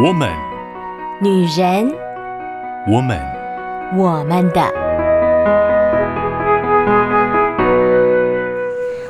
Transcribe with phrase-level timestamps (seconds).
[0.00, 0.30] 我们，
[1.20, 1.92] 女人，
[2.86, 3.18] 我们，
[3.96, 4.62] 我们的，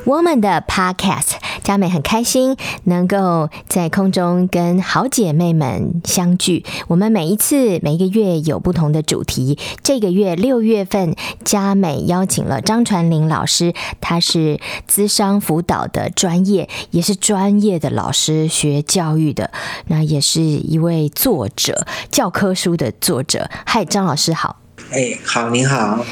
[0.07, 1.48] 我们的 Podcast。
[1.69, 6.65] 佳美很开心能够在空中跟好姐妹们相聚。
[6.87, 9.59] 我们每一次每一个月有不同的主题。
[9.83, 19.51] 这个月六月份，佳美邀请了张传玲老师，她是资商辅导的专业，也是专业的老师，学教育的，
[19.89, 23.51] 那也是一位作者，教科书的作者。
[23.67, 24.57] 嗨，张老师好。
[24.91, 26.03] 哎，好，您好。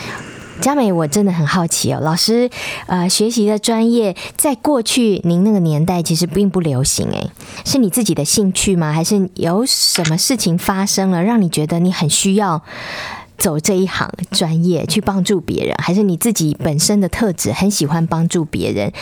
[0.60, 2.50] 佳美，我真的很好奇哦，老师，
[2.86, 7.30] 呃，学习的专业在过去您那个年代其实并不流行，诶，
[7.64, 8.92] 是你自己的兴趣吗？
[8.92, 12.62] 还是有什么事情发生了，让你觉得你很需要
[13.38, 15.74] 走这一行专业去帮助别人？
[15.78, 18.92] 还是你自己本身的特质很喜欢帮助别人？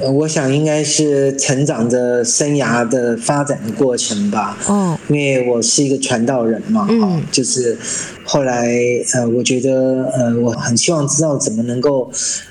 [0.00, 4.56] 呃，我想应该是成长的生涯的发展的过程吧。
[4.66, 7.76] 哦，因为我是一个传道人嘛，嗯，就是
[8.24, 8.68] 后来
[9.14, 12.10] 呃，我觉得呃，我很希望知道怎么能够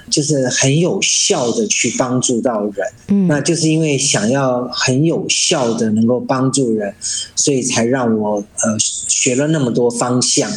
[0.09, 2.73] 就是很有效的去帮助到人。
[3.09, 6.93] 嗯，那就是因为想要很有效的能够帮助人，
[7.35, 10.49] 所以才让我呃学了那么多方向。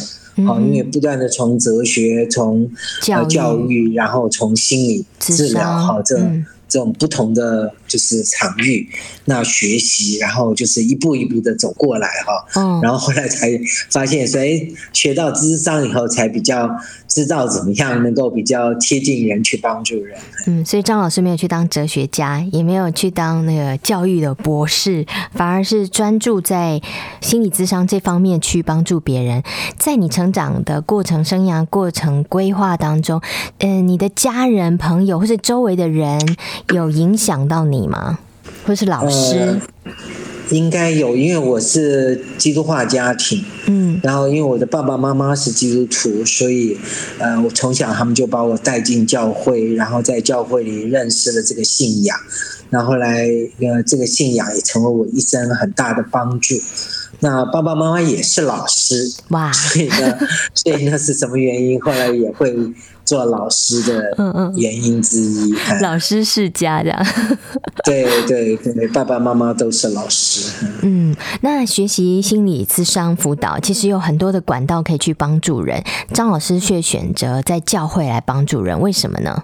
[0.45, 2.69] 好，因为不断的从哲学、从
[3.07, 6.15] 呃教育，然后从心理治疗，好这。
[6.67, 8.87] 这种不同的就是场域，
[9.25, 13.49] 那学习，然后就是一步一步的走过来哈，嗯，然后后来才
[13.89, 16.69] 发现，所以学到智商以后，才比较
[17.07, 20.19] 知道怎么样能够比较贴近人去帮助人。
[20.47, 26.81] 嗯，所以张老师没有去当哲学家，也没有去当那个教育的博士，反而是专注在
[27.21, 29.41] 心理智商这方面去帮助别人。
[29.77, 33.21] 在你成长的过程、生涯过程规划当中，
[33.59, 36.17] 嗯、呃，你的家人、朋友或是周围的人。
[36.73, 38.17] 有影响到你吗？
[38.65, 39.59] 或是老师？
[39.83, 39.91] 呃、
[40.49, 46.77] 应该有，因为我是基督化家庭，嗯，然后因为我的爸爸妈妈是基督徒，所以
[47.19, 52.17] 呃，我从小他们就把我带进教会，然后在教会里认识了这个信仰，
[52.69, 53.27] 然后来
[53.59, 56.55] 呃，这个信仰也成为我一生很大的帮助。
[57.19, 60.17] 那爸爸妈妈也是老师，哇，所以呢，
[60.53, 61.79] 所以那是什么原因？
[61.81, 62.55] 后来也会。
[63.07, 64.03] 做老师的
[64.57, 66.91] 原因之一，嗯嗯、老师世家的，
[67.85, 70.41] 对对对，爸爸妈妈都是老师。
[70.81, 75.81] 嗯，那学习心理咨商辅导，其实有很多的管道可以去帮助人。
[76.13, 79.41] 张老师却选择在教会来帮助人，为什么呢？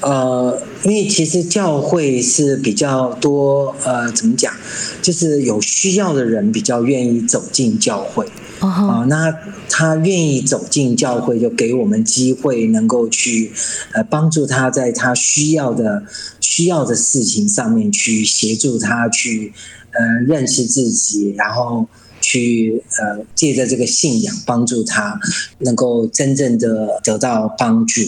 [0.00, 4.52] 呃，因为其实教会是比较多，呃，怎么讲，
[5.00, 8.26] 就是有需要的人比较愿意走进教会。
[8.60, 9.30] 啊、哦，那
[9.68, 13.52] 他愿意走进教会，就给我们机会，能够去
[13.92, 16.02] 呃帮助他在他需要的
[16.40, 19.52] 需要的事情上面去协助他去
[19.90, 21.86] 呃认识自己，然后
[22.24, 25.20] 去呃借着这个信仰帮助他
[25.58, 28.00] 能够真正的得到帮助。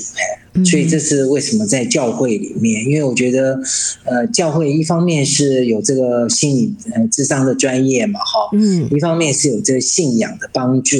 [0.64, 3.60] 所以这是为什么在教会里面，因为我觉得，
[4.04, 10.96] 呃，教会一方面是有这个心理呃智商的专业嘛，哈，嗯，一方面是有这个信仰的帮助，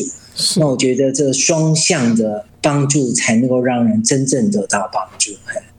[0.56, 5.30] 那我觉得这个双向的帮助才能够让人真正得到帮助，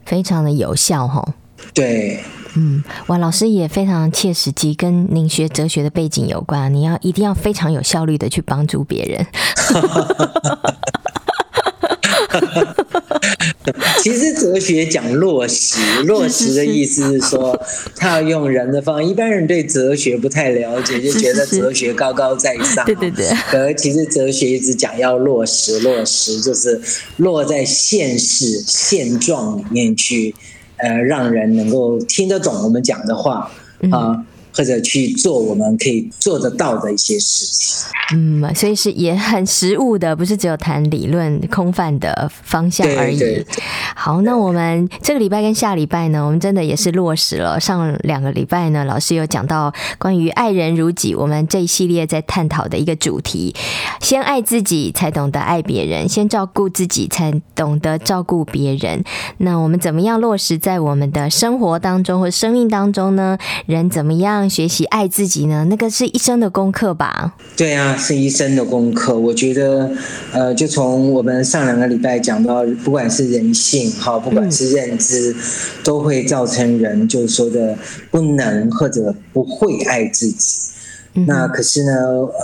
[0.03, 1.35] 非常的有效哈。
[1.73, 2.19] 对，
[2.55, 9.25] 嗯，哇，老师也非常切实际，跟您学哲学的背景有关，你要一定要非常有效率的去帮助别人。
[14.01, 17.59] 其实哲学讲落实， 落实的意思是说，
[17.95, 19.03] 他要用人的方。
[19.03, 22.85] 一般人对哲学不太了解，就觉得哲学高高在上。
[22.87, 23.27] 对对对。
[23.49, 26.79] 可其实哲学一直讲要落实，落实就是
[27.17, 30.33] 落在现实现状里面去，
[30.77, 33.49] 呃，让人能够听得懂我们讲的话
[33.91, 34.25] 啊。
[34.57, 37.87] 或者去做我们可以做得到的一些事情，
[38.41, 43.19] 嗯，所以是也很实务的，不是只有谈理论空泛的方向而已。
[43.19, 43.63] 对对对。
[43.95, 47.59] 好，那我们这个礼拜跟下礼拜呢，我们真的也是落实了。
[47.59, 53.53] 上两个礼拜呢，老师有讲到关于爱人如己，我们这一系列在探讨的一个主题：
[54.01, 59.03] 先爱自己，才懂得爱别人；先照顾自己，才懂得照顾别人。
[59.37, 63.37] 那我们怎么样落实在我们的生活当中或生命当中呢？
[63.67, 64.46] 人怎么样？
[64.49, 67.33] 学习爱自己呢，那个是一生的功课吧？
[67.55, 69.17] 对啊，是一生的功课。
[69.17, 69.89] 我觉得，
[70.31, 75.35] 呃，就从我们上两个礼拜讲到，不管是人性哈，不管是认知，
[75.83, 77.77] 都会造成人就是说的
[78.11, 80.69] 不能或者不会爱自己。
[81.25, 81.91] 那可是呢，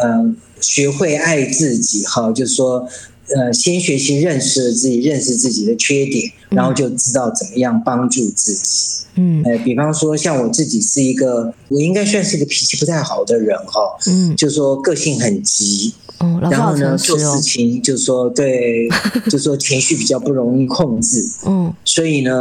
[0.01, 2.87] 呃，学会爱自己哈，就是说
[3.35, 9.03] 呃，先学习认识自己，认识自己的缺点，然后就知道怎么样帮助自己。
[9.15, 13.81] 嗯，呃，比方说像我自己是一个，我应该算是个脾气不太好的人哈。
[14.07, 15.93] 嗯，就说个性很急。
[16.23, 18.87] 嗯，然后呢，做事情就是说对，
[19.29, 21.23] 就是说情绪比较不容易控制。
[21.45, 22.31] 嗯，所以呢。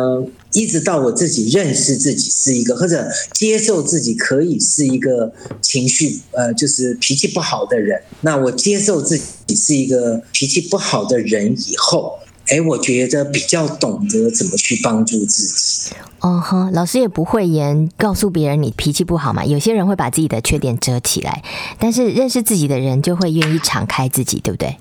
[0.55, 3.03] 一直到我自己认识自己是一个，或者
[3.33, 5.33] 接受自己可以是一个
[5.63, 7.99] 情绪，呃，就是脾气不好的人。
[8.21, 12.19] 那我接受自己是一个脾气不好的人以后，
[12.53, 15.95] 哎，我觉得比较懂得怎么去帮助自己。
[16.21, 19.45] 哦哈，老师也不会言告诉别人你脾气不好嘛。
[19.45, 21.43] 有些人会把自己的缺点遮起来，
[21.79, 24.77] 但是认识自己的人就会愿意敞开自己，对不对？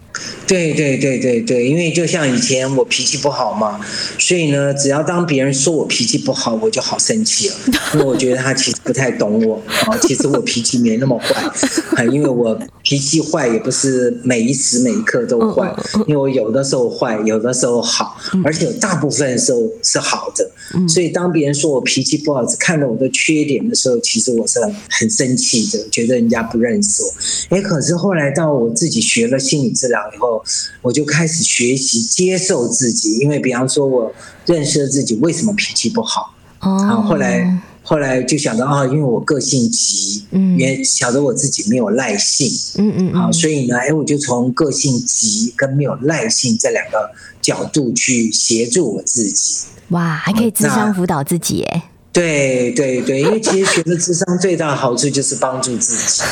[0.46, 3.80] 对对对对对，因为就像以前我脾气不好嘛，
[4.20, 7.56] 所以呢，只要当别人说我脾气不好，我就好生气了，
[7.94, 9.56] 因为我觉得他其实不太懂我
[9.86, 9.98] 啊。
[10.04, 15.74] 其实我脾气没那么坏，因为我脾气坏也不是每一时每一刻都坏，
[16.06, 20.52] 因为我有的时候坏，有的时候好，而且有大部分时候是好的。
[20.88, 24.60] 所以当别人说我脾气不好，只看到我的缺点的时候，其实我是
[24.90, 27.56] 很生气的，觉得人家不认识我。
[27.56, 30.01] 哎，可是后来到我自己学了心理治疗。
[30.14, 30.44] 以后
[30.82, 34.14] 我就开始学习接受自己，因为比方说，我
[34.46, 36.36] 认识了自己为什么脾气不好。
[36.60, 47.10] 哦，后来后来就想到啊，因为我个性急，嗯，也晓得我自己没有耐性，嗯嗯，好，所以呢，哎，我就从个性急跟没有耐性这两个
[47.42, 49.66] 角度去协助我自己。
[49.90, 51.91] 哇，还可以智商辅导自己哎。
[52.12, 56.24] 对对对，因为其实学的智商最大的好处就是帮助自己。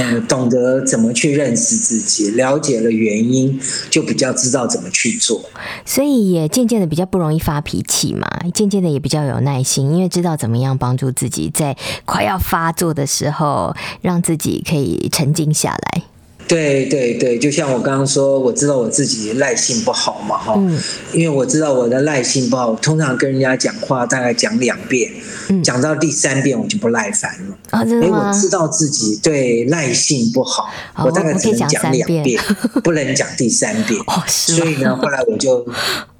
[0.00, 3.60] 嗯，懂得怎么去认识自己，了解了原因，
[3.90, 5.40] 就比较知道怎么去做，
[5.84, 16.02] 所以也渐渐的比较不容易发脾气嘛，渐渐的也比较有耐心，因为知道怎么样帮助自己，在快要发作的时候，让自己可以沉静下来。
[16.48, 20.80] 对对对，就像我刚刚说，我知道我自己耐性不好嘛，哈、嗯，
[21.12, 25.12] 因为我知道我的耐性不好，通常跟人家讲话大概讲两遍，
[25.50, 27.58] 嗯、讲到第三遍我就不耐烦了。
[27.70, 28.28] 啊、哦，真的吗？
[28.28, 32.42] 我知道自己对耐性不好，哦、我大概只能讲两遍，遍
[32.82, 34.00] 不能讲第三遍。
[34.08, 35.66] 哦，所以呢，后来我就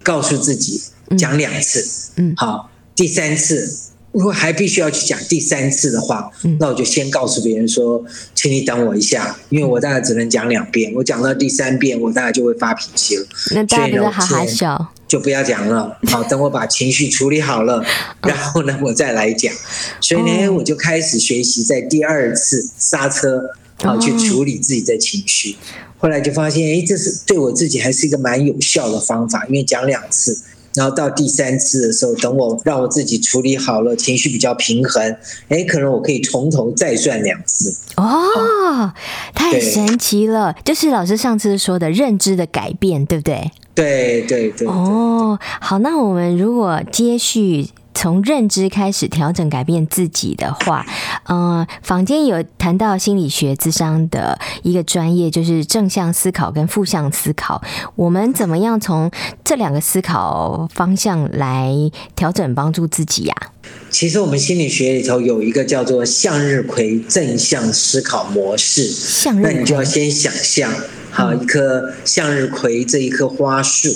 [0.02, 0.82] 告诉自己
[1.16, 3.88] 讲两次，嗯，好，第三次。
[4.12, 8.02] 如果还必须要去讲第三次的话，那我就先告诉别人说，
[8.34, 13.26] 请你等我一下，因为我大概只能讲两遍，我讲到第三遍，我大概就会发脾气了。
[13.54, 15.98] 那大家哈哈笑，就不要讲了。
[16.08, 17.84] 好，等我把情绪处理好了，
[18.22, 19.52] 然后呢，我再来讲。
[20.00, 23.50] 所以呢，我就开始学习在第二次刹车，
[23.82, 25.56] 好去处理自己的情绪。
[25.98, 30.40] 后来就发现，哎，这是对我自己还是一个蛮有效的方法，因为讲两次。
[30.78, 35.16] 然后到第三次的时候，等我让我自己处理好了，情绪比较平衡，
[35.48, 37.76] 哎，可能我可以从头再算两次。
[37.96, 38.92] 哦，
[39.34, 40.54] 太神奇了！
[40.64, 43.50] 就是老师上次说的认知的改变，对不对？
[43.74, 44.68] 对对对。
[44.68, 47.68] 哦，好，那我们如果接续。
[47.98, 50.86] 从认知开始调整改变自己的话，
[51.24, 57.60] 嗯、坊间有谈到心理学智商的一个专业，就是正向思考跟负向思考。
[57.96, 59.10] 我们怎么样从
[59.42, 61.74] 这两个思考方向来
[62.14, 63.34] 调整帮助自己呀、
[63.90, 70.72] 其实我们心理学里头有一个叫做向日葵正向思考模式，向日葵，那你就要先想象。
[71.10, 73.88] 好，一棵向日葵，这一棵花树，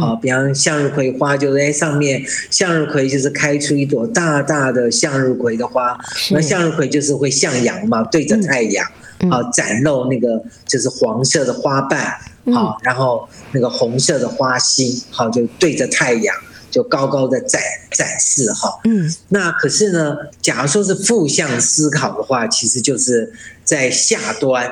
[0.00, 5.96] 好，比方向日葵花就在上面，向日葵就是开出一朵大大的向日葵的花，
[6.30, 8.84] 那向日葵就是会向阳嘛，对着太阳，
[9.30, 12.14] 好，展露那个就是黄色的花瓣，
[12.52, 16.34] 好，然后那个红色的花心，好，就对着太阳，
[16.74, 17.62] 就高高的展
[17.92, 24.68] 展示哈，嗯，那可是呢，假如说是负向思考的话，其实就是在下端，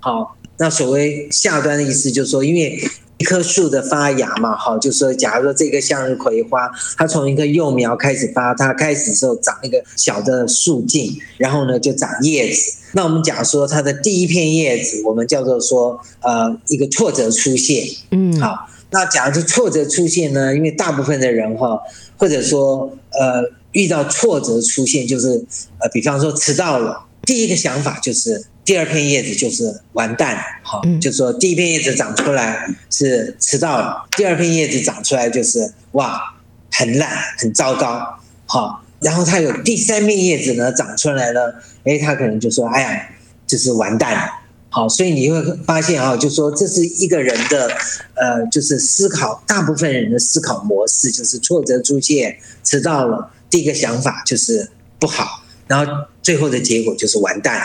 [0.00, 0.36] 好。
[0.58, 2.82] 那所谓下端的意思，就是说，因为
[3.16, 12.72] 一棵树的发芽嘛，好，就是说，假如说这个向日葵花，它从一个幼苗开始发，它开始的时候长一个小的树茎，然后呢就长叶子。
[12.92, 18.68] 那我们假如说它的第一片叶子，我们叫做说，呃，一个挫折出现，嗯，好。
[18.90, 21.80] 那假如说挫折出现呢，因为大部分的人哈，
[22.16, 25.44] 或者说呃遇到挫折出现，就是
[25.78, 28.46] 呃，比方说迟到了，第一个想法就是。
[28.66, 36.34] 第二片叶子就是完蛋，哈，就说第一片叶子长出来是迟到了，第二片叶子长出来就是哇，
[36.72, 43.08] 很烂，很糟糕，哈，然后它有第三片叶子呢长出来了，哎，他可能就说，哎呀，
[43.46, 44.28] 就是完蛋了，
[44.76, 47.66] 好，所以你会发现啊，就说这是一个人的，
[48.12, 54.68] 呃，就是思考，大部分人的思考模式就是挫折出现，迟到了，第一个想法就是
[54.98, 55.42] 不好。
[55.66, 55.90] 然后
[56.20, 57.58] 最后的结果就是完蛋。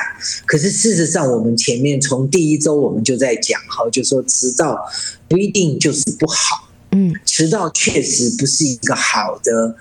[0.45, 4.79] 可是事实上，我们前面从第一周我们就在讲，哈，就说迟到
[5.27, 9.75] 不一定就是不好，嗯，迟到确实不是一个好的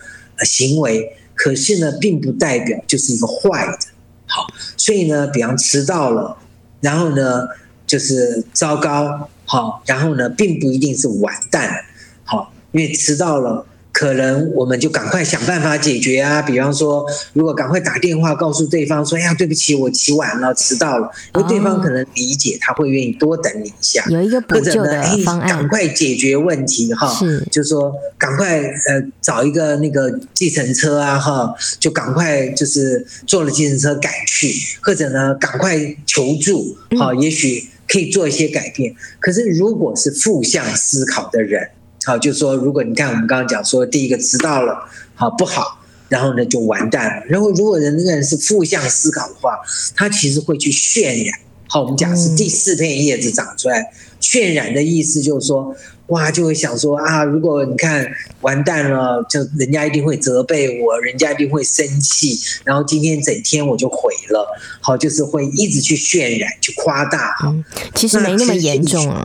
[0.45, 3.79] 行为，可是呢，并不代表就是一个坏的，
[4.27, 6.37] 好，所以呢，比方迟到了，
[6.81, 7.49] 然后呢，
[7.87, 11.85] 就是糟糕，好，然后呢，并不一定是完蛋，
[12.25, 13.67] 好，因为迟到了。
[13.93, 38.95] 可能我们就赶快想办法解决啊，比方说，如果赶快打电话告诉对方说：“哎呀，对不起，我起晚了，迟到了。”因为对方可能理解，他会愿意多等你一下，有一个补救的方案，赶快解决问题哈，是，就是说赶快呃找一个那个计程车啊哈，就赶快就是坐了计程车赶去，或者呢赶快求助哈，也许可以做一些改变。
[39.19, 41.69] 可是如果是负向思考的人。
[42.05, 45.79] 好，就说如果你看我们刚刚讲说，第一个知道了，好不好？
[46.09, 47.27] 然后呢就完蛋了。
[47.27, 49.59] 然后如果人那个人是负向思考的话，
[49.95, 51.39] 他其实会去渲染。
[51.69, 55.73] 好，我们讲是第四片叶子长出来，渲染的意思就是说，
[56.09, 58.05] 哇，就会想说啊，如果你看
[58.41, 64.49] 完蛋了，就人家一定会责备我，人家一定会生气，然后今天整天我就毁了。
[64.81, 67.35] 好，就是会一直去渲染，去夸大。
[67.35, 67.55] 哈，
[67.95, 69.25] 其实没那么严重啊。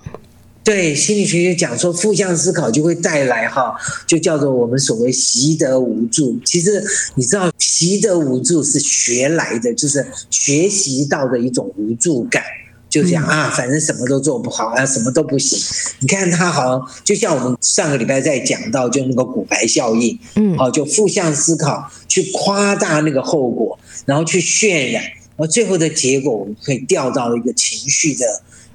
[0.65, 3.75] 对，心理学就讲说，负向思考就会带来哈，
[4.07, 6.39] 就叫做我们所谓习得无助。
[6.43, 12.41] 其实你知道，习得无助是学来的，就是学习到的一种无助感，
[12.89, 15.59] 就这样啊，反正什么都做不好啊，什么都不行。
[15.99, 28.25] 你看他好像就像我们上个礼拜在讲到，就那个骨牌效应，嗯，好，就负向思考去夸大那个后果，然后去渲染，然后最后的结果，我们可以掉到一个情绪的。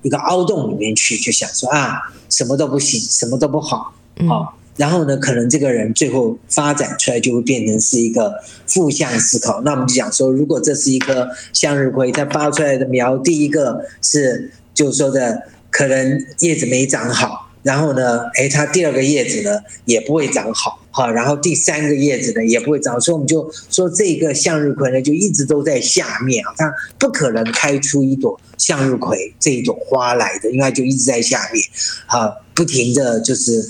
[0.02, 3.92] 一个凹洞里面去，就想说啊，什么都不行，什么都不好，
[4.28, 8.32] 好，然后呢，可能这个人最后发展出来就会变成是一个
[8.66, 9.60] 负向思考。
[9.62, 17.49] 那我们就讲说，如果这是一颗向日葵，它发出来的苗，第一个是就是说的，可能叶子没长好。
[17.62, 31.64] 然后呢，哎，它第二个叶子呢也不会长好，哈，然后第三个叶子呢也不会长，所以我们就说这个向日葵呢就一直都在下面啊，它不可能开出一朵向日葵这一朵花来的，因为就一直在下面，
[32.06, 33.68] 啊，不停的就是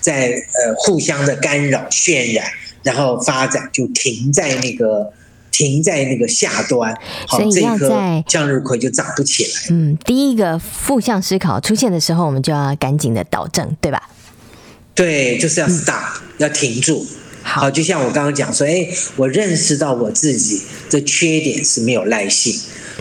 [0.00, 2.44] 在呃互相的干扰渲染，
[2.82, 5.12] 然后发展就停在那个。
[5.58, 6.96] 停在那个下端，
[7.28, 9.50] 所以要在向日葵就长不起来。
[9.70, 14.00] 嗯，第一个负向思考出现的时候，我们就要赶紧的导正，对吧？
[14.94, 17.04] 对，就是要 stop，嗯，要停住。
[17.42, 18.86] 好，就像我刚刚讲说，哎，
[19.16, 22.54] 我认识到我自己的缺点是没有耐性，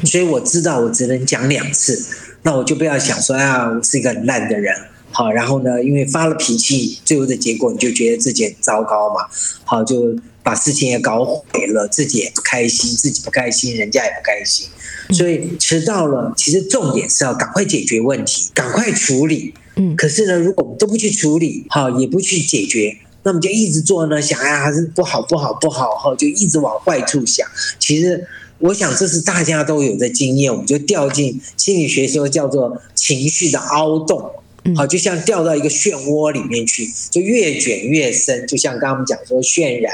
[0.03, 2.07] 所以我知道我只能讲两次，
[2.41, 4.75] 那我就不要想说啊，我是一个很烂的人。
[5.11, 9.27] 好，然后呢，因为发了脾气，最后的结果你就觉得自己很糟糕嘛。
[9.63, 10.15] 好，就。
[10.47, 14.65] 把事情也搞毁了，自己也不开心，自己不开心，人家也不开心，
[15.13, 16.33] 所以迟到了。
[16.37, 19.53] 其实重点是要赶快解决问题，赶快处理。
[19.75, 27.45] 嗯，可是呢，如果我们都不去处理，好，也不去解决，那么就一直做呢，想呀，还是不好，不好，不好，哈，就一直往坏处想。
[27.77, 28.25] 其实，
[28.59, 34.31] 我想这是大家都有的经验，我们就掉进心理学说叫做情绪的凹洞。
[34.77, 38.47] 好，就像掉到一个漩涡里面去，就越卷越深。
[38.47, 39.93] 就像刚刚我们讲说渲染。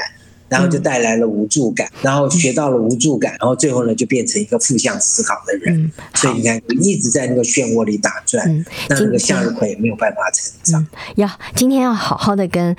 [0.54, 5.90] 然后就带来了无助感，然后学到了无助感，然后最后呢就变成一个负向思考的人。
[6.14, 10.86] 所以你看，一直在那个漩涡里打转，那那个向日葵也没有办法成长。
[11.16, 12.76] 要今天要好好的跟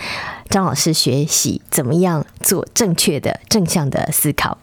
[0.50, 4.58] 张老师学习，怎么样做正确的正向的思考。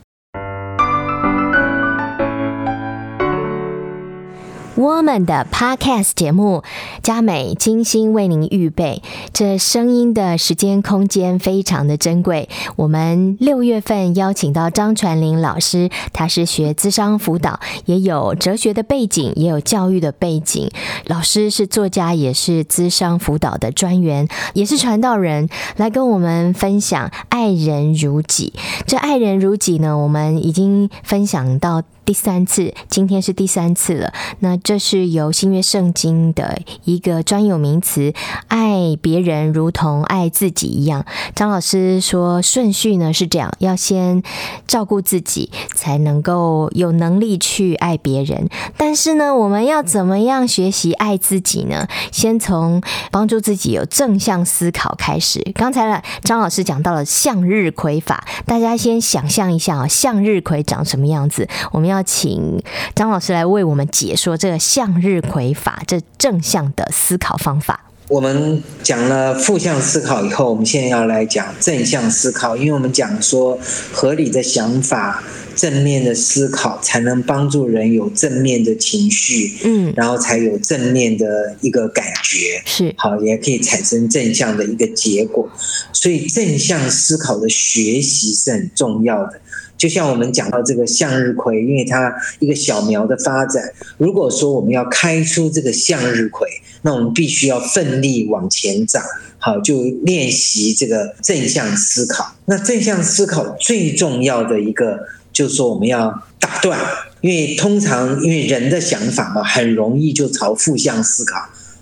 [4.82, 6.64] 我们的 Podcast 节目，
[7.04, 9.00] 佳美精心为您预备，
[9.32, 12.48] 这声音的时间空间非常的珍贵。
[12.74, 20.68] 我们六月份邀请到张传玲老师，他是学资商辅导，也有哲学的背景，也有教育的背景。
[21.06, 28.52] 老师是作家，也是资商辅导的专员，也是传道人，来跟我们分享爱人如己。
[28.84, 31.84] 这爱人如己呢，我们已经分享到。
[32.12, 34.12] 第三次，今天是第三次了。
[34.40, 38.12] 那这是由新约圣经的一个专有名词，
[38.48, 41.06] 爱别人如同爱自己一样。
[41.34, 44.22] 张老师说顺序呢是这样：要先
[44.66, 48.50] 照顾自己，才能够有能力去爱别人。
[48.76, 51.88] 但是呢，我们要怎么样学习爱自己呢？
[52.10, 55.40] 先从帮助自己有正向思考开始。
[55.54, 61.48] 刚才呢，张老师讲到了向日葵法，大家先想象一下啊，向日葵长什么样子？
[61.70, 62.01] 我们要。
[62.02, 62.60] 要请
[62.96, 67.88] 张老师来为我们解说这个向日葵法，这正向的思考方法。
[68.08, 73.56] 我们讲了负向思考以后，我们现在要来讲正向思考，因为我们讲说
[73.92, 75.22] 合理的想法
[75.54, 85.48] 正面的思考，才能帮助人有正面的情绪，嗯，然后才有正面的一个感觉，是好，也可以产生正向的一个结果。
[85.92, 89.40] 所以正向思考的学习是很重要的。
[89.82, 93.60] 就像我们讲到这个向日葵，因为它一个小苗的发展，
[93.98, 96.48] 如果说我们要开出这个向日葵，
[96.82, 99.02] 那我们必须要奋力往前长，
[99.38, 102.32] 好，就练习这个正向思考。
[102.44, 105.00] 那正向思考最重要的一个，
[105.32, 106.78] 就是说我们要打断，
[107.20, 111.40] 因为通常因为人的想法嘛，很容易就朝负向思考，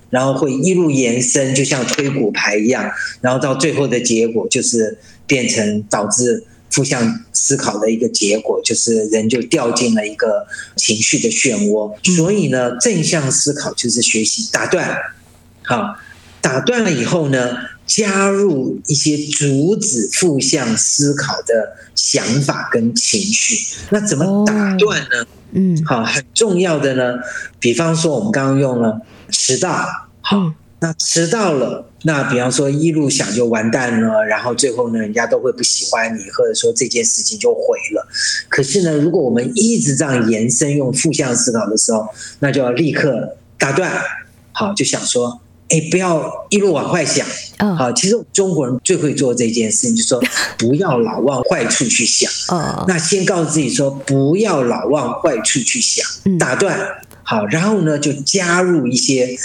[0.08, 2.90] 然后会一路延伸，就像推骨牌一样，
[3.20, 6.44] 然后到最后的结果就是变成导致。
[6.70, 10.46] 负向思考的一个结果，就是人就掉进了一个
[10.76, 11.92] 情绪的漩涡。
[12.16, 14.96] 所以呢，正向思考就是学习打断，
[15.62, 15.96] 好，
[16.40, 23.56] 打断了以后呢，加入一些阻止负向思考的想法跟情绪。
[23.90, 25.26] 那怎么打断呢？
[25.52, 27.14] 嗯，好，很重要的呢，
[27.58, 29.00] 比方说我们刚刚用了
[29.30, 29.86] 迟到，
[30.20, 30.54] 好。
[30.82, 37.60] 那迟到了，那比方说一路想就完蛋了，然后最后呢，人家都会不喜欢你，或者说这件事情就毁
[37.94, 38.08] 了。
[38.48, 42.08] 可是呢，如果我们一直这样延伸用负向思考的时候，
[42.38, 43.92] 那就要立刻打断，
[44.52, 47.26] 好，就想说，哎，不要一路往坏想。
[47.76, 50.22] 好，其实中国人最会做这件事情，就是说
[50.56, 52.32] 不要老往坏处去想。
[52.88, 56.02] 那先告诉自己说，不要老往坏处去想，
[56.38, 56.80] 打断。
[57.22, 59.36] 好，然后呢，就加入一些。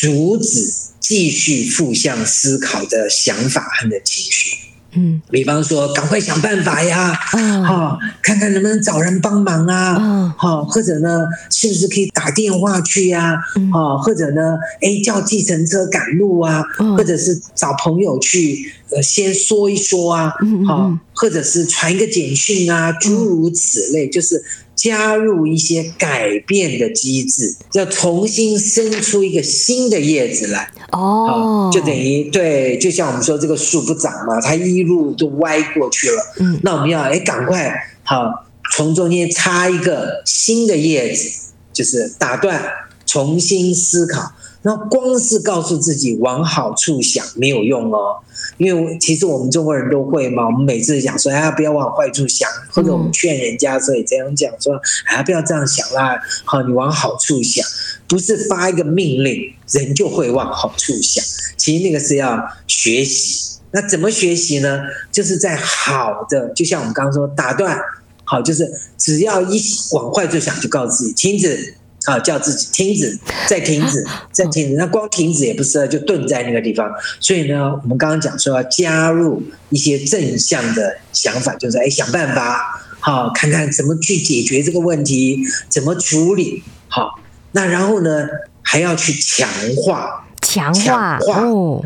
[0.00, 4.56] 阻止继续负向思考的想法和的情绪，
[4.92, 13.34] 嗯，比方说，赶快想办法呀，啊，看看能不能找人帮忙啊，好，或者呢，是不是可以打电话去呀，
[13.72, 16.62] 啊，或者呢，哎，叫计程车赶路啊，
[16.96, 20.32] 或者是找朋友去，呃，先说一说啊，
[20.64, 24.44] 好，或者是传一个简讯啊，诸如此类，就是。
[24.78, 36.22] 加入一些改变的机制，要重新生出一个新的叶子来哦，就等于对，就像我们说这个树不长嘛，它一路都歪过去了。
[36.38, 41.28] 嗯，那我们要哎赶快好，从中间插一个新的叶子，
[41.72, 42.62] 就是打断，
[43.04, 44.32] 重新思考。
[44.62, 48.16] 那光是告诉自己往好处想没有用哦。
[48.56, 54.74] 因为其实我们中国人都会嘛，我们每次讲说，哎呀，不要往坏处想，或者我们劝人家所以这样讲说，
[55.06, 57.64] 哎呀，不要这样想啦，好，你往好处想，
[58.08, 61.24] 不是发一个命令，人就会往好处想。
[61.56, 64.80] 其实那个是要学习，那怎么学习呢？
[65.12, 67.78] 就是在好的，就像我们刚刚说，打断，
[68.24, 71.74] 好，就是只要一往坏处想，就告诉自己停止。
[72.08, 74.76] 啊，叫自己停止，再停止，再停止。
[74.76, 76.90] 那光停止也不是，就顿在那个地方。
[77.20, 86.62] 所以呢，我们刚刚讲说要加入一些正向的想法，就是哎，想办法，好，看看怎么去解决这个问题，怎么处理。
[86.88, 87.20] 好，
[87.52, 88.26] 那然后呢，
[88.62, 90.24] 还要去强化。
[90.40, 91.18] 强化，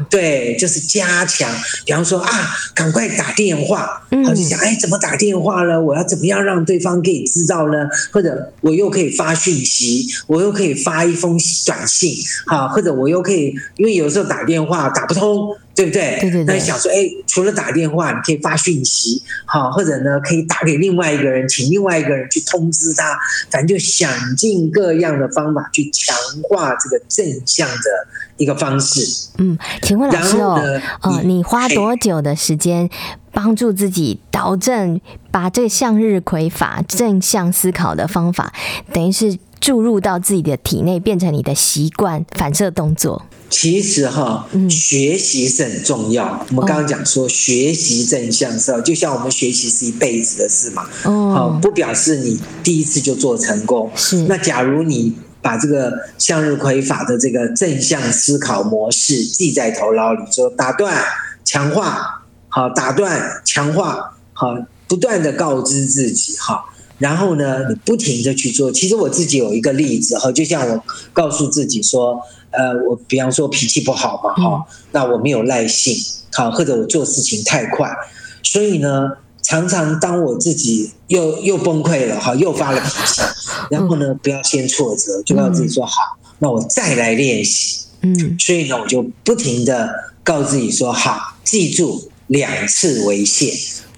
[0.08, 1.50] 对，就是加强。
[1.84, 2.30] 比方说啊，
[2.74, 5.80] 赶快打电话，嗯，就想哎，怎么打电话呢？
[5.80, 7.88] 我要怎么样让对方可以知道呢？
[8.12, 11.36] 或者我又可以发讯息，我又可以发一封
[11.66, 12.14] 短信，
[12.46, 15.56] 啊，或者我又可以，因为有时候打电话打不通。
[15.74, 16.18] 对不对？
[16.20, 16.44] 对对对。
[16.44, 23.18] 那你想说，哎，除了打电话，你可以发讯息，好，或者呢，可以打给另外一个人，请另外一个人去通知他，
[23.50, 28.06] 反正就想尽各样的方法去强化这个正向的
[28.36, 29.30] 一个方式。
[29.38, 30.60] 嗯，请问老师哦，
[31.02, 32.88] 呃，你花多久的时间
[33.32, 38.52] 帮助自己导正，把这个向日葵法正向思考的方法，
[38.92, 43.24] 等于是注入到自己的体内，变成你的习惯反射动作？
[43.48, 46.44] 其实哈，学习是很重要。
[46.48, 48.80] 我们刚刚讲说，学习正向是吧？
[48.80, 50.84] 就像我们学习是一辈子的事嘛。
[51.04, 53.88] 哦，不表示你第一次就做成功。
[53.94, 54.22] 是。
[54.22, 61.00] 那假如你把这个向日葵法的这个正向思考模式记在头脑里，说打断、
[61.44, 64.56] 强化，好，打断、强化，好，
[64.88, 66.71] 不断的告知自己，好，
[67.02, 68.70] 然后呢，你不停的去做。
[68.72, 72.18] 其实我自己有一个例子哈，就像我告诉自己说。
[72.54, 75.96] 呃，我比方说脾气不好嘛，哈，那我没有耐性，
[76.34, 77.90] 好，或者我做事情太快，
[78.42, 79.08] 所以呢，
[79.42, 83.22] 常常当我自己又又崩溃了，哈，又发了脾气，
[83.70, 85.94] 然后呢，不要先挫折，就告诉自己说好，
[86.40, 89.90] 那我再来练习，嗯，所以呢，我就不停的
[90.22, 93.50] 告诉自己说好，记住两次为限。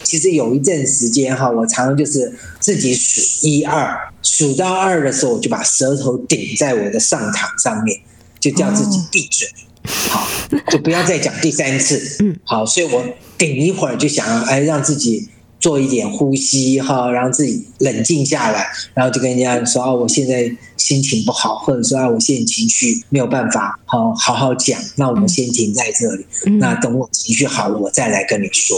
[0.05, 7.99] 其实有一阵时间哈，我常常就是自己数一二，数到二的时候，我就把舌头顶在我的上膛上面。
[8.41, 9.49] 就叫自己闭嘴，
[10.11, 10.29] 好，
[10.71, 11.99] 就不要再讲第三次。
[12.23, 13.03] 嗯，好，所以我
[13.39, 15.27] 顶一会儿就想要哎让自己
[15.59, 28.77] 做一点呼吸哈，然后自己冷静下来，然后就跟人家说啊，我现在心情不好，或者说啊，我现在情绪没有办法好好好讲，那我们先停在这里，嗯、那等我情绪好了，我再来跟你说。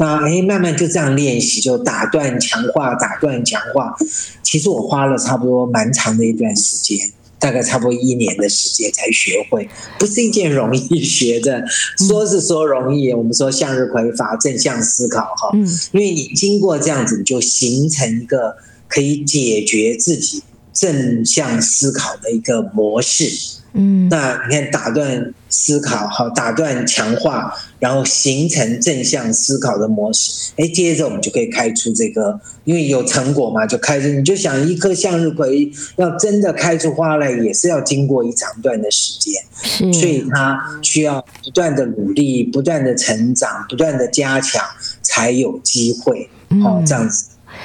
[0.00, 3.94] 那哎，慢慢就这样练习，就打断强化，打断强化。
[4.42, 11.62] 其实我花了差不多蛮长的一段时间，大概差不多一年的时间才学会，不是一件容易学的。
[12.08, 15.50] 说是说容易，我们说向日葵法，正向思考哈，
[15.92, 18.56] 因为你经过这样子，你就形成一个
[18.88, 23.58] 可以解决自己正向思考的一个模式。
[23.74, 30.52] 嗯，那你看，打断思考，好，打断强化，然后形成正向思考的模式。
[30.56, 34.12] 哎，接着我们就可以开出这个，因为有成果嘛，就开始。
[34.12, 44.64] 你就想，一颗向日葵要真的开出花来，也是要经过一长段的时间，所以它需要不断的努力，不断的成长，不断的加强，
[45.02, 46.28] 才有机会。
[46.62, 47.24] 好，这样子。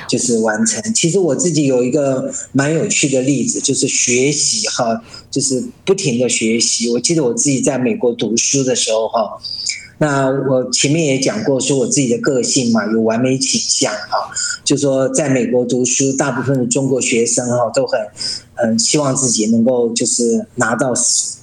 [0.10, 0.82] 就是完成。
[0.94, 5.02] 其实我自己有一个蛮有趣的例子，就是学习哈，
[5.32, 6.90] 就是不停的学习。
[6.92, 9.40] 我记得我自己在美国读书的时候哈，
[9.98, 14.30] 那我前面也讲过，说我自己的个性嘛，有完美倾向哈，
[14.64, 18.00] 就说在美国读书，大部分的中国学生哈都很
[18.56, 20.94] 嗯希望自己能够就是拿到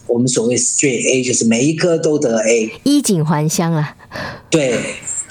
[0.07, 3.97] 我们所谓 straight A，就是每一科都得 A，衣锦还乡啊，
[4.51, 4.79] 对。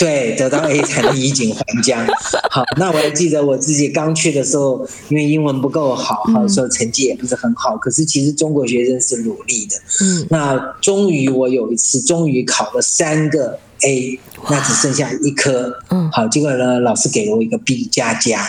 [0.01, 2.03] 对，得到 A 才能衣锦还乡。
[2.49, 7.77] 好，那我还记得我自己刚去的时候，因为英文不够好，好，时候成绩也不是很好。
[7.77, 9.75] 可是其实中国学生是努力的。
[10.03, 15.71] 嗯，那终于我有一次，终于考了三个 A，那只剩下一科。
[15.91, 18.41] 嗯，好，结果呢，老师给了我一个 B 加加。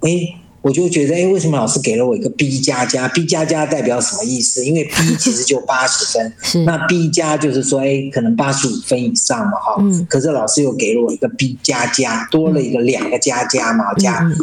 [0.00, 0.40] 哎。
[0.64, 4.64] 我就觉得，哎，为什么老师给了我一个 B 加加？B 加加代表什么意思？
[4.64, 9.76] 因为 B 其实就八十分， 是那 B 加就是说，哎，可能八十五分以上嘛，哈。
[9.78, 10.06] 嗯。
[10.08, 14.20] 可是老师又给了我一个 B 加加，多了一个两个加加嘛，加。
[14.22, 14.34] 嗯。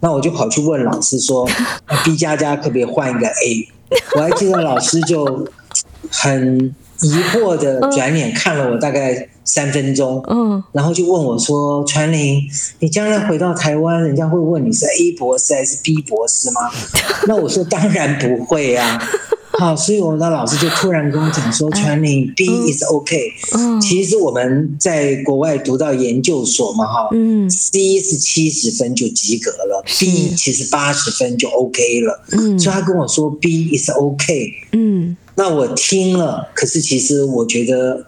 [0.00, 1.48] 那我就跑去问老师说
[2.04, 3.68] ，B 加加可不可以换一个 A？
[4.16, 5.46] 我还记得老师就
[6.10, 9.28] 很疑惑的转脸看了我大概。
[9.48, 12.42] 三分钟，嗯，然后就问我说：“传玲，
[12.80, 16.60] 你将来回到台湾，人家会问你是 A 博士还是 B 博士吗？”
[17.26, 19.02] 那我说：“当然不会啊。
[19.58, 23.32] ”好，所以我的老师就突然跟我讲说：“传玲，B is OK。
[23.56, 32.22] 嗯，其实我们在国外读到研究所嘛，哈，嗯，C 是七十分就及格了，B 其实八十分就 OK 了。
[32.32, 34.52] 嗯，所以他跟我说 B is OK。
[34.72, 38.04] 嗯，那我听了，可是其实我觉得。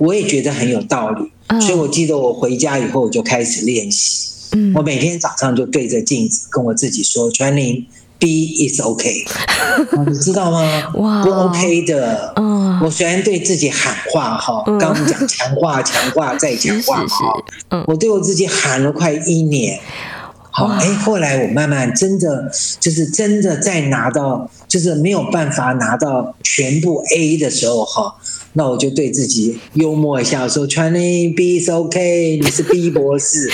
[0.00, 1.28] 我也觉得很有道理，
[1.60, 4.28] 所以我记得我回家以后我就开始练习。
[4.52, 7.84] 嗯，我每天早上就对着镜子跟我自己说：“Chuan Ling,
[8.16, 9.24] B is OK。
[10.06, 10.92] ”你知道吗？
[10.94, 12.32] 哇，不 OK 的。
[12.36, 19.80] 嗯，我虽然对自己喊话哈，刚刚讲强化、强化再强化哈，嗯，我对我自己喊了快一年。
[20.52, 28.14] 好，哎，后来我慢慢真的就是真的在拿到，就是没有办法拿到全部 A 的时候哈。
[28.54, 33.48] 那我就对自己幽默一下，说 Chinese B is OK，你是 B 博士。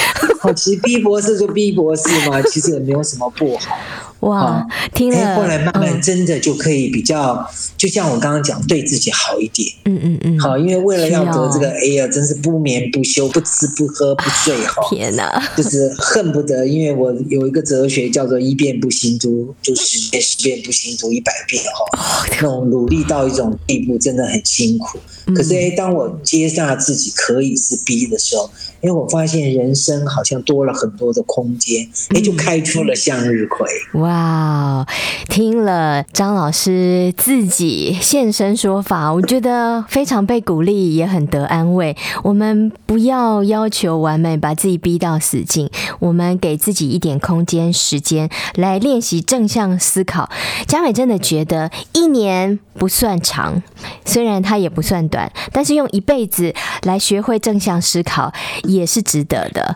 [0.57, 3.77] 其实 B 博士就 B 博士嘛，其实也没有什么不好。”
[4.21, 7.47] 哇，听了，后来慢慢真的就可以比较，
[7.77, 9.69] 就像我刚刚讲，对自己好一点。
[9.85, 10.41] 嗯嗯嗯。
[10.41, 14.83] 好，因为为了要得这个 A 啊，真是不眠不休，不吃不喝不睡哈。
[14.89, 22.27] 天哪， 就是恨不得，因为我有一个哲学叫做一遍不行读，就十遍十遍不行读一百遍哈。
[22.31, 24.99] 那种努力到一种地步，真的很辛苦。
[25.35, 28.51] 可是哎，当我接纳自己可以是 B 的时候，
[28.83, 33.67] 因为我发现人生好像多了很多的空间，哎，就开出了向日葵。
[34.05, 34.87] 哇，
[35.31, 41.97] 听了张老师自己现身说法，我觉得非常被鼓励，也很得安慰。
[42.23, 50.29] 我们不要要求完美，把自己逼到死境，我们给自己一点空间、时间来练习正向思考。
[50.67, 53.63] 佳美真的觉得一年不算长，
[54.05, 58.31] 虽然它也不算短，但是用一辈子来学会正向思考
[58.65, 59.75] 也是值得的。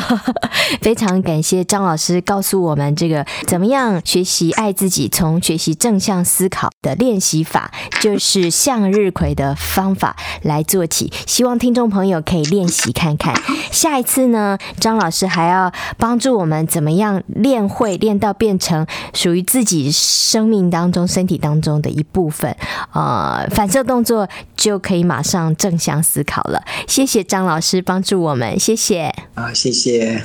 [0.80, 3.26] 非常感谢张老师告诉我们这个。
[3.50, 5.08] 怎么样学习爱自己？
[5.08, 11.12] 从学习正向思考的练习法，就是向日葵的方法来做起。
[11.26, 13.34] 希望听众朋友可以练习看看。
[13.72, 22.56] 下一次呢，张老师还要帮助我们怎么样练会，练到变成属于自己生命当中、身体当中的一部分。
[22.92, 26.62] 呃，反射动作就可以马上正向思考了。
[26.86, 29.12] 谢谢张老师帮助我们，谢谢。
[29.34, 30.22] 好，谢谢。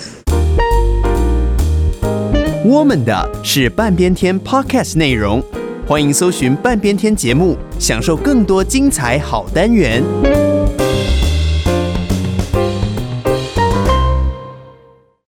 [2.68, 5.40] 我们的是半边天 Podcast 内容，
[5.86, 10.04] 欢迎搜寻半边天节目，享受更多精彩好单元。